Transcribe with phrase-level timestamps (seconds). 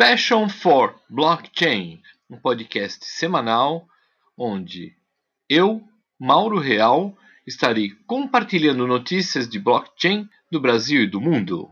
[0.00, 2.00] Passion for Blockchain,
[2.30, 3.86] um podcast semanal
[4.34, 4.96] onde
[5.46, 5.86] eu,
[6.18, 7.14] Mauro Real,
[7.46, 11.70] estarei compartilhando notícias de blockchain do Brasil e do mundo.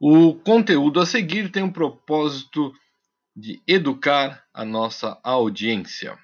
[0.00, 2.72] O conteúdo a seguir tem o propósito
[3.36, 6.18] de educar a nossa audiência.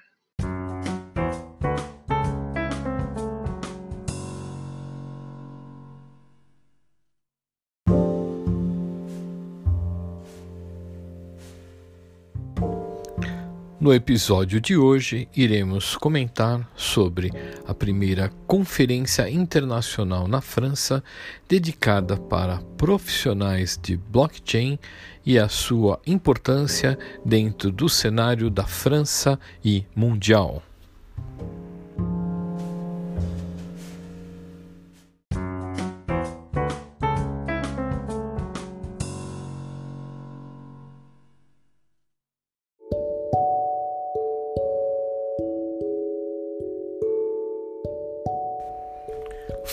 [13.87, 17.31] No episódio de hoje, iremos comentar sobre
[17.65, 21.01] a primeira Conferência Internacional na França
[21.47, 24.77] dedicada para profissionais de blockchain
[25.25, 30.61] e a sua importância dentro do cenário da França e mundial.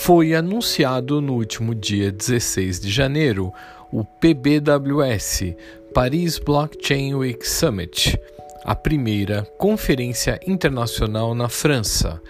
[0.04, 3.50] Foi anunciado no último dia 16 de janeiro
[3.90, 5.54] o PBWS
[5.94, 8.14] Paris Blockchain Week Summit,
[8.66, 12.20] a primeira conferência internacional na França,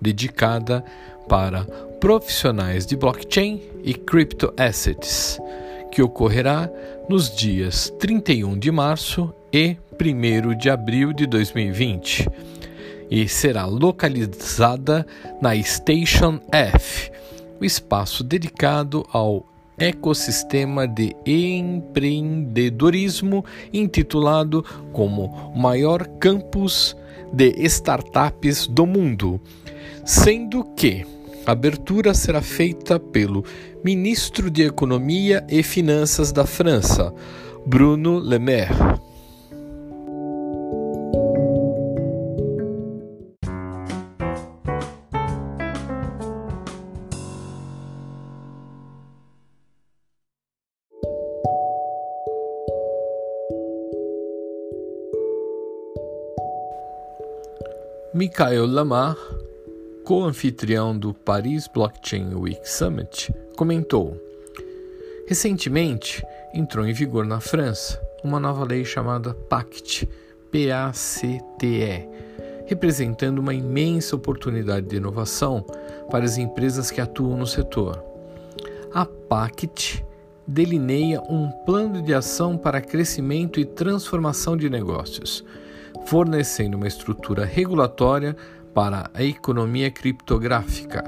[0.00, 0.84] dedicada
[1.28, 1.64] para
[1.98, 5.40] profissionais de blockchain e criptoassets,
[5.90, 6.70] que ocorrerá
[7.08, 12.28] nos dias 31 de março e 1 de abril de 2020
[13.10, 15.06] e será localizada
[15.40, 17.07] na Station F,
[17.60, 19.44] o espaço dedicado ao
[19.78, 26.94] ecossistema de empreendedorismo intitulado como maior campus
[27.32, 29.40] de startups do mundo,
[30.04, 31.06] sendo que
[31.46, 33.44] a abertura será feita pelo
[33.84, 37.14] ministro de Economia e Finanças da França,
[37.64, 39.07] Bruno Le Maire.
[58.14, 59.18] Michael Lamar,
[60.02, 64.16] co-anfitrião do Paris Blockchain Week Summit, comentou:
[65.26, 66.24] Recentemente
[66.54, 70.08] entrou em vigor na França uma nova lei chamada PACT,
[70.50, 72.08] P-A-C-T-E,
[72.64, 75.62] representando uma imensa oportunidade de inovação
[76.10, 78.02] para as empresas que atuam no setor.
[78.90, 80.02] A PACT
[80.46, 85.44] delineia um plano de ação para crescimento e transformação de negócios
[86.06, 88.36] fornecendo uma estrutura regulatória
[88.74, 91.04] para a economia criptográfica,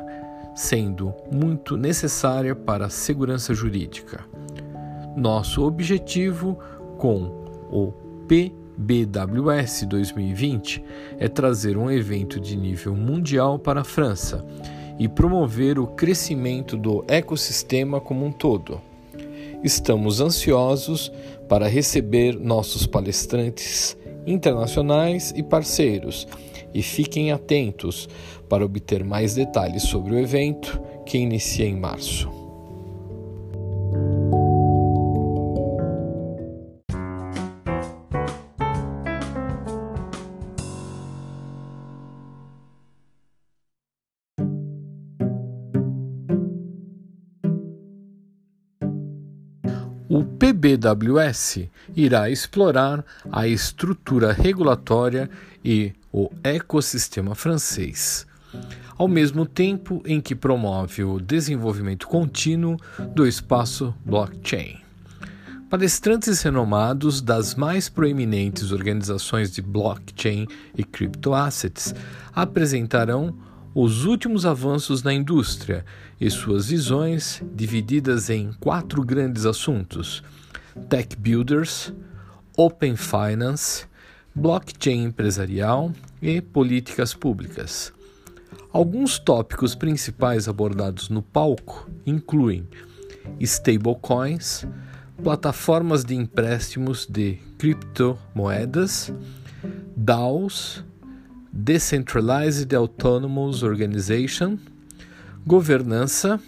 [0.55, 4.25] sendo muito necessária para a segurança jurídica.
[5.17, 6.59] Nosso objetivo
[6.99, 7.41] com
[7.71, 7.93] o
[8.27, 10.85] PBWS 2020
[11.19, 14.45] é trazer um evento de nível mundial para a França
[14.99, 18.81] e promover o crescimento do ecossistema como um todo.
[19.63, 21.11] Estamos ansiosos
[21.49, 23.97] para receber nossos palestrantes
[24.27, 26.27] internacionais e parceiros,
[26.73, 28.09] e fiquem atentos
[28.49, 32.40] para obter mais detalhes sobre o evento que inicia em março.
[50.11, 55.31] O PBWS irá explorar a estrutura regulatória
[55.65, 58.27] e o ecossistema francês,
[58.99, 62.77] ao mesmo tempo em que promove o desenvolvimento contínuo
[63.15, 64.81] do espaço blockchain.
[65.71, 71.95] Palestrantes renomados das mais proeminentes organizações de blockchain e criptoassets
[72.35, 73.33] apresentarão
[73.75, 75.85] os últimos avanços na indústria
[76.21, 80.23] e suas visões, divididas em quatro grandes assuntos:
[80.89, 81.93] Tech Builders,
[82.57, 83.87] Open Finance,
[84.35, 87.93] Blockchain empresarial e políticas públicas.
[88.73, 92.69] Alguns tópicos principais abordados no palco incluem
[93.41, 94.67] stablecoins,
[95.23, 99.13] plataformas de empréstimos de criptomoedas,
[99.97, 100.85] DAOs,
[101.53, 104.59] Decentralized Autonomous Organization,
[105.47, 106.41] governança,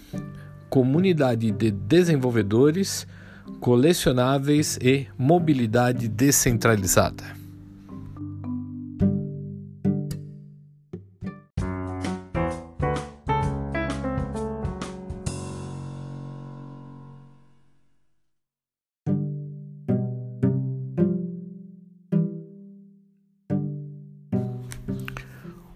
[0.69, 3.05] comunidade de desenvolvedores,
[3.59, 7.42] colecionáveis e mobilidade descentralizada.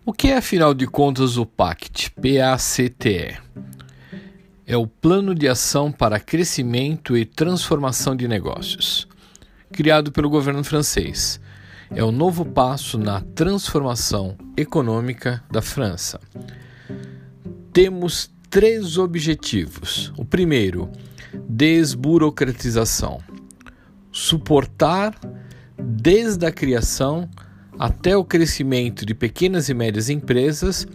[0.07, 2.11] O que é, afinal de contas, o PACT?
[2.11, 3.41] PACTE?
[4.65, 9.05] É o Plano de Ação para Crescimento e Transformação de Negócios,
[9.73, 11.41] criado pelo governo francês.
[11.91, 16.21] É o novo passo na transformação econômica da França.
[17.73, 20.13] Temos três objetivos.
[20.17, 20.89] O primeiro,
[21.49, 23.19] desburocratização.
[24.09, 25.13] Suportar
[25.77, 27.29] desde a criação
[27.79, 30.87] até o crescimento de pequenas e médias empresas,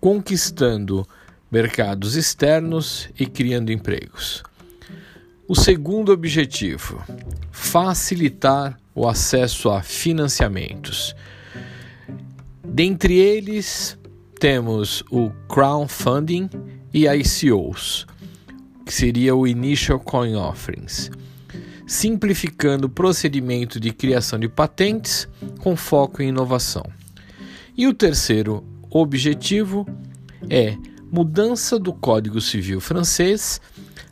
[0.00, 1.06] conquistando
[1.50, 4.42] mercados externos e criando empregos.
[5.48, 7.02] O segundo objetivo,
[7.50, 11.14] facilitar o acesso a financiamentos.
[12.64, 13.98] Dentre eles,
[14.38, 16.48] temos o crowdfunding
[16.94, 18.06] e ICOs,
[18.86, 21.10] que seria o Initial Coin Offerings
[21.90, 25.26] simplificando o procedimento de criação de patentes
[25.58, 26.84] com foco em inovação.
[27.76, 29.84] E o terceiro objetivo
[30.48, 30.76] é
[31.10, 33.60] mudança do Código Civil francês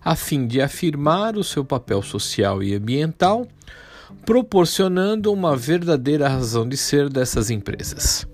[0.05, 3.47] a fim de afirmar o seu papel social e ambiental,
[4.27, 8.27] proporcionando uma verdadeira razão de ser dessas empresas.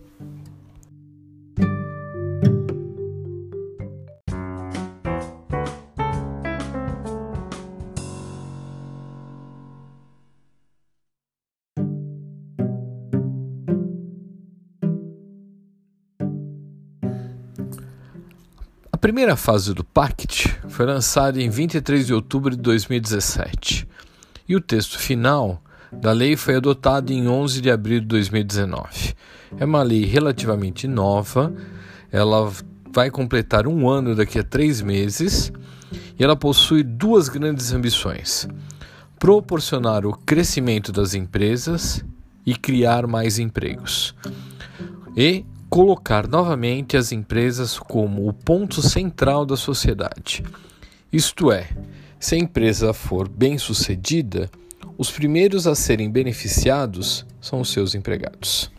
[19.04, 23.86] Primeira fase do PACT foi lançada em 23 de outubro de 2017
[24.48, 25.62] e o texto final
[25.92, 29.14] da lei foi adotado em 11 de abril de 2019.
[29.58, 31.52] É uma lei relativamente nova,
[32.10, 32.50] ela
[32.90, 35.52] vai completar um ano daqui a três meses
[36.18, 38.48] e ela possui duas grandes ambições:
[39.18, 42.02] proporcionar o crescimento das empresas
[42.46, 44.14] e criar mais empregos.
[45.14, 50.44] E colocar novamente as empresas como o ponto central da sociedade.
[51.12, 51.68] Isto é,
[52.16, 54.48] se a empresa for bem-sucedida,
[54.96, 58.70] os primeiros a serem beneficiados são os seus empregados.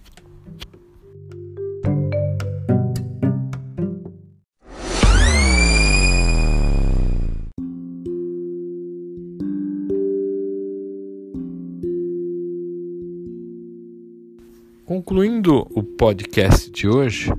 [14.86, 17.34] Concluindo o podcast de hoje,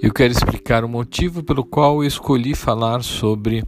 [0.00, 3.64] eu quero explicar o motivo pelo qual eu escolhi falar sobre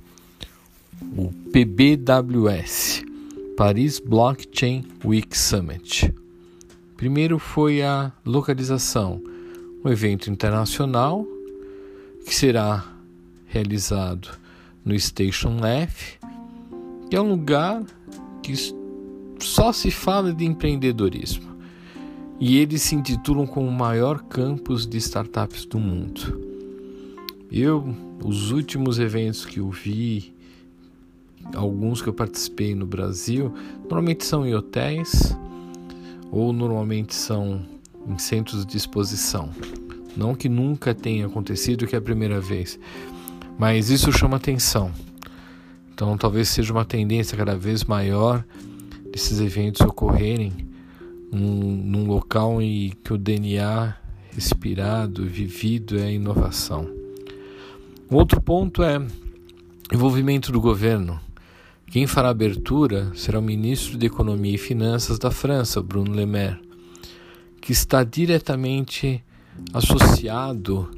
[1.17, 3.03] o PBWS
[3.57, 6.15] Paris Blockchain Week Summit.
[6.97, 9.21] Primeiro foi a localização,
[9.85, 11.27] um evento internacional
[12.25, 12.87] que será
[13.47, 14.29] realizado
[14.85, 16.21] no Station F,
[17.11, 17.83] que é um lugar
[18.45, 18.55] que
[19.41, 21.52] só se fala de empreendedorismo
[22.45, 26.41] e eles se intitulam como o maior campus de startups do mundo.
[27.53, 27.95] Eu,
[28.25, 30.35] os últimos eventos que eu vi,
[31.55, 35.39] alguns que eu participei no Brasil, normalmente são em hotéis
[36.33, 37.63] ou normalmente são
[38.09, 39.49] em centros de exposição.
[40.17, 42.77] Não que nunca tenha acontecido, que é a primeira vez,
[43.57, 44.91] mas isso chama atenção.
[45.95, 48.45] Então, talvez seja uma tendência cada vez maior
[49.13, 50.72] desses eventos ocorrerem
[51.33, 53.97] num, num local em que o DNA
[54.35, 56.89] respirado, vivido é inovação.
[58.11, 59.01] O outro ponto é
[59.93, 61.19] envolvimento do governo.
[61.87, 66.59] Quem fará abertura será o ministro de Economia e Finanças da França, Bruno Le Maire,
[67.61, 69.23] que está diretamente
[69.73, 70.89] associado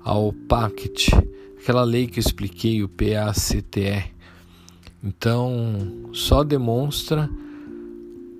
[0.00, 1.10] ao PACT,
[1.58, 4.12] aquela lei que eu expliquei, o PACTE.
[5.02, 7.28] Então, só demonstra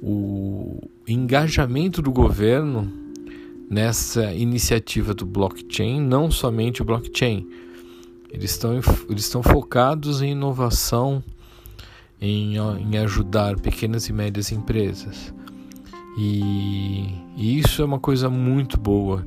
[0.03, 2.91] o engajamento do governo
[3.69, 7.49] nessa iniciativa do blockchain, não somente o blockchain.
[8.31, 11.23] Eles estão, eles estão focados em inovação,
[12.21, 15.35] em, em ajudar pequenas e médias empresas.
[16.19, 19.25] E, e isso é uma coisa muito boa.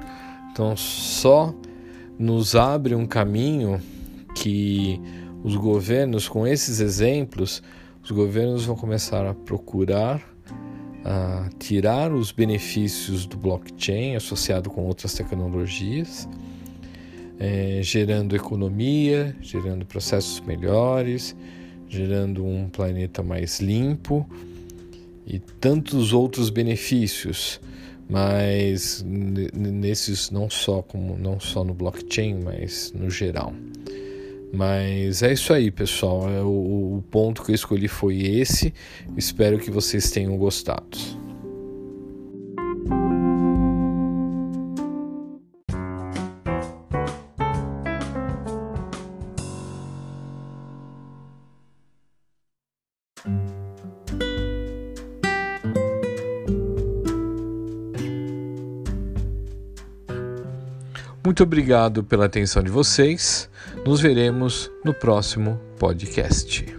[0.52, 1.54] Então, só
[2.18, 3.82] nos abre um caminho
[4.36, 5.02] que
[5.44, 7.62] os governos, com esses exemplos,
[8.04, 10.35] os governos vão começar a procurar
[11.06, 16.28] a tirar os benefícios do blockchain associado com outras tecnologias,
[17.40, 21.36] é, gerando economia, gerando processos melhores,
[21.88, 24.28] gerando um planeta mais limpo
[25.28, 27.62] e tantos outros benefícios,
[28.10, 33.54] mas nesses não só como não só no blockchain, mas no geral.
[34.56, 36.30] Mas é isso aí, pessoal.
[36.30, 38.74] É, o, o ponto que eu escolhi foi esse.
[39.18, 41.25] Espero que vocês tenham gostado.
[61.26, 63.50] Muito obrigado pela atenção de vocês.
[63.84, 66.75] Nos veremos no próximo podcast.